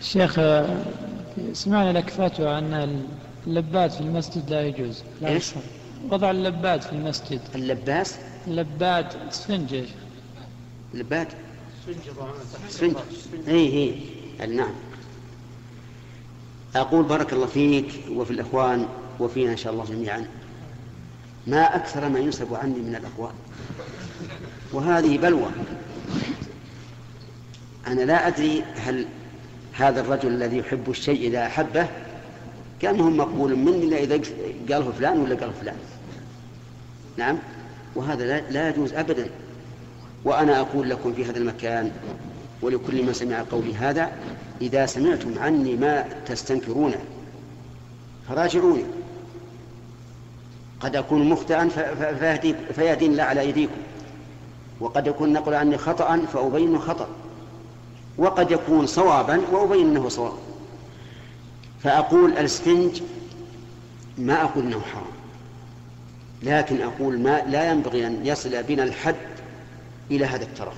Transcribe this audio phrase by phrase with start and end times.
[0.00, 0.40] شيخ
[1.52, 3.04] سمعنا لك فتوى أن
[3.46, 5.02] اللبات في المسجد لا يجوز.
[5.20, 5.60] لا إيش؟ يصح.
[6.10, 7.40] وضع اللبات في المسجد.
[7.54, 9.14] اللباس؟ اللبات
[9.46, 9.88] شيخ.
[10.94, 11.28] اللبات
[12.68, 12.96] سفنج
[13.48, 13.94] اي
[14.40, 14.72] اي نعم.
[16.76, 18.86] أقول بارك الله فيك وفي الإخوان
[19.20, 20.26] وفينا إن شاء الله جميعا.
[21.46, 23.32] ما أكثر ما ينسب عني من الاقوال
[24.72, 25.50] وهذه بلوى.
[27.86, 29.06] أنا لا أدري هل
[29.80, 31.86] هذا الرجل الذي يحب الشيء إذا أحبه
[32.82, 34.20] كانه مقبول مني إلا إذا
[34.70, 35.76] قاله فلان ولا قاله فلان.
[37.16, 37.38] نعم؟
[37.94, 39.26] وهذا لا, يجوز ابدا.
[40.24, 41.90] وأنا أقول لكم في هذا المكان
[42.62, 44.10] ولكل من سمع قولي هذا
[44.60, 47.00] إذا سمعتم عني ما تستنكرونه
[48.28, 48.84] فراجعوني.
[50.80, 51.68] قد أكون مخطئا
[52.74, 53.80] فيهدين الله على أيديكم
[54.80, 57.08] وقد يكون نقل عني خطأ فأبين خطأ.
[58.18, 60.38] وقد يكون صوابا وأبين أنه صواب.
[61.82, 63.02] فأقول الاسفنج
[64.18, 65.20] ما أقول أنه حرام.
[66.42, 69.16] لكن أقول ما لا ينبغي أن يصل بنا الحد
[70.10, 70.74] إلى هذا الترف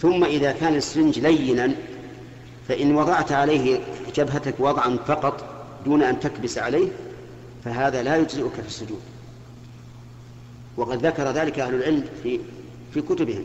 [0.00, 1.72] ثم إذا كان السرنج لينا
[2.68, 3.80] فإن وضعت عليه
[4.14, 6.88] جبهتك وضعا فقط دون أن تكبس عليه
[7.64, 9.00] فهذا لا يجزئك في السجود.
[10.76, 12.40] وقد ذكر ذلك أهل العلم في
[12.94, 13.44] في كتبهم.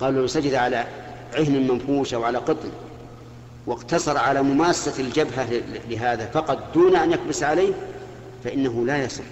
[0.00, 0.86] قالوا لو سجد على
[1.34, 2.70] عهن منفوش أو على قطن
[3.66, 5.48] واقتصر على مماسة الجبهة
[5.88, 7.72] لهذا فقط دون أن يكبس عليه
[8.44, 9.24] فإنه لا يصح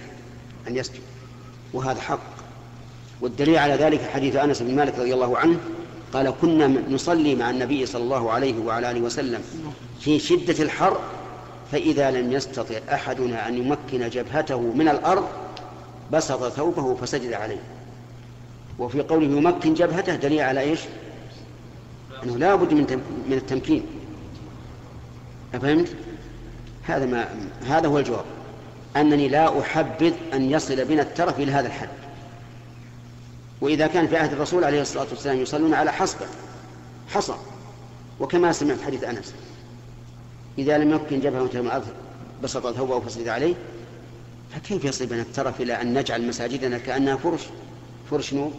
[0.67, 1.01] أن يسجد
[1.73, 2.19] وهذا حق.
[3.21, 5.57] والدليل على ذلك حديث أنس بن مالك رضي الله عنه
[6.13, 9.41] قال كنا نصلي مع النبي صلى الله عليه وعلى آله وسلم
[9.99, 10.99] في شدة الحر
[11.71, 15.27] فإذا لم يستطع أحدنا أن يمكن جبهته من الأرض
[16.11, 17.61] بسط ثوبه فسجد عليه.
[18.79, 20.79] وفي قوله يمكن جبهته؟ دليل على إيش؟
[22.23, 23.85] أنه لا بد من من التمكين.
[25.53, 25.87] أفهمت؟
[26.83, 28.25] هذا ما هذا هو الجواب.
[28.95, 31.89] أنني لا أحبذ أن يصل بنا الترف إلى هذا الحد.
[33.61, 36.25] وإذا كان في عهد الرسول عليه الصلاة والسلام يصلون على حصبة
[37.09, 37.35] حصى.
[38.19, 39.33] وكما سمعت حديث أنس.
[40.57, 41.87] إذا لم يمكن جبهة من الأرض
[42.43, 43.55] بسط ثوبه فسجد عليه
[44.55, 47.41] فكيف يصل بنا الترف إلى أن نجعل مساجدنا كأنها فرش؟
[48.11, 48.51] فرش نور؟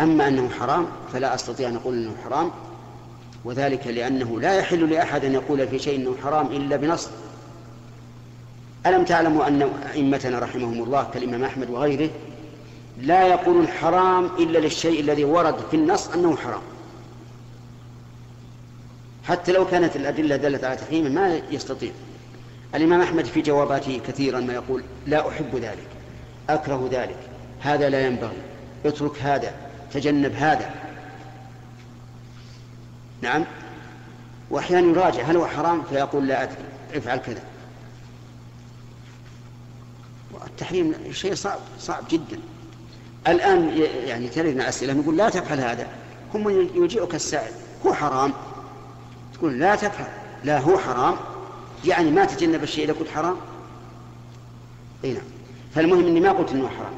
[0.00, 2.50] أما أنه حرام فلا أستطيع أن أقول أنه حرام
[3.44, 7.08] وذلك لأنه لا يحل لأحد أن يقول في شيء أنه حرام إلا بنص
[8.86, 12.10] ألم تعلموا أن أئمتنا رحمهم الله كالإمام أحمد وغيره
[13.00, 16.62] لا يقولون حرام إلا للشيء الذي ورد في النص أنه حرام؟
[19.24, 21.90] حتى لو كانت الأدلة دلت على تحريمه ما يستطيع.
[22.74, 25.88] الإمام أحمد في جواباته كثيرا ما يقول لا أحب ذلك
[26.48, 27.16] أكره ذلك
[27.60, 28.36] هذا لا ينبغي
[28.86, 29.69] اترك هذا.
[29.92, 30.74] تجنب هذا.
[33.22, 33.44] نعم.
[34.50, 36.64] وأحيانا يراجع هل هو حرام؟ فيقول لا أدري.
[36.94, 37.42] افعل كذا.
[40.46, 42.40] التحريم شيء صعب صعب جدا.
[43.28, 45.86] الآن يعني تردنا أسئلة نقول لا تفعل هذا.
[46.34, 46.50] هم
[46.84, 47.52] يجيئك السائل
[47.86, 48.32] هو حرام؟
[49.34, 50.08] تقول لا تفعل.
[50.44, 51.16] لا هو حرام.
[51.84, 53.36] يعني ما تجنب الشيء إذا كنت حرام؟
[55.04, 55.22] إي نعم.
[55.74, 56.94] فالمهم إني ما قلت إنه حرام.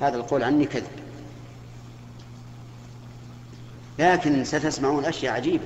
[0.00, 1.03] هذا القول عني كذب.
[3.98, 5.64] لكن ستسمعون أشياء عجيبة.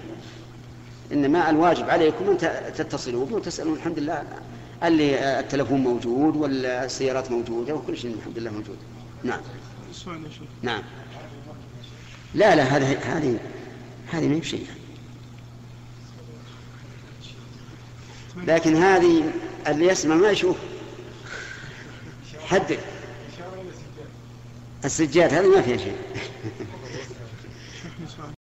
[1.13, 2.39] انما الواجب عليكم أن
[2.77, 4.23] تتصلوا بي وتسالون الحمد لله.
[4.85, 8.77] اللي التلفون موجود والسيارات موجودة وكل شيء الحمد لله موجود.
[9.25, 9.41] نعم.
[10.63, 10.83] نعم.
[12.35, 13.39] لا لا هذه هذه
[14.13, 14.67] هذه ما هي بشيء.
[18.37, 19.25] لكن هذه
[19.69, 20.57] اللي يسمع ما يشوف.
[22.47, 22.79] حدد
[24.85, 25.97] السجاد هذه ما فيها شيء.
[27.99, 28.38] He's fine.